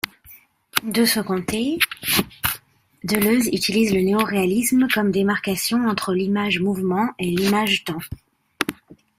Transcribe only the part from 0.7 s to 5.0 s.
De son côté, Deleuze utilise le néo-réalisme